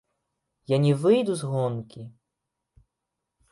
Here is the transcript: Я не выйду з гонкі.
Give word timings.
Я 0.73 0.77
не 0.85 0.93
выйду 1.01 1.35
з 1.43 1.51
гонкі. 1.51 2.01